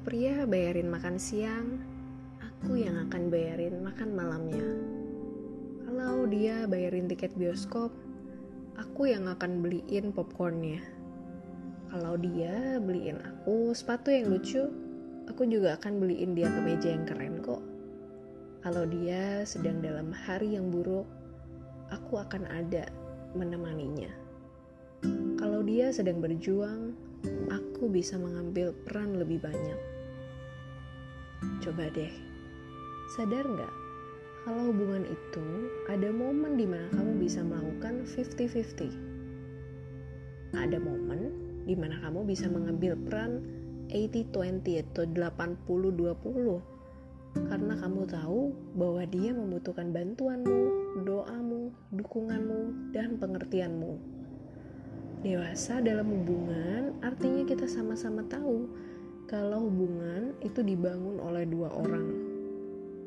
[0.00, 1.78] pria bayarin makan siang,
[2.40, 4.66] aku yang akan bayarin makan malamnya.
[5.84, 7.92] Kalau dia bayarin tiket bioskop,
[8.74, 10.82] aku yang akan beliin popcornnya.
[11.92, 14.66] Kalau dia beliin aku sepatu yang lucu,
[15.30, 17.62] aku juga akan beliin dia kemeja yang keren kok.
[18.64, 21.06] Kalau dia sedang dalam hari yang buruk,
[21.92, 22.88] aku akan ada
[23.36, 24.10] menemaninya.
[25.36, 26.96] Kalau dia sedang berjuang,
[27.48, 29.80] aku bisa mengambil peran lebih banyak.
[31.60, 32.12] Coba deh,
[33.16, 33.84] sadar nggak
[34.44, 40.52] kalau hubungan itu ada momen di mana kamu bisa melakukan 50-50.
[40.52, 41.32] Ada momen
[41.64, 43.40] di mana kamu bisa mengambil peran
[43.88, 46.60] 80-20 atau 80-20
[47.48, 50.60] karena kamu tahu bahwa dia membutuhkan bantuanmu,
[51.08, 53.96] doamu, dukunganmu, dan pengertianmu.
[55.24, 58.68] Dewasa dalam hubungan artinya kita sama-sama tahu
[59.24, 62.12] kalau hubungan itu dibangun oleh dua orang.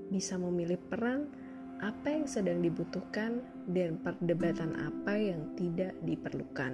[0.10, 1.30] Bisa memilih peran
[1.78, 3.38] apa yang sedang dibutuhkan
[3.70, 6.74] dan perdebatan apa yang tidak diperlukan.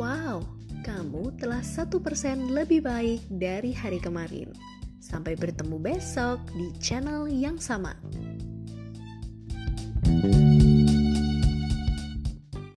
[0.00, 0.40] Wow,
[0.80, 4.56] kamu telah satu persen lebih baik dari hari kemarin.
[5.06, 7.94] Sampai bertemu besok di channel yang sama.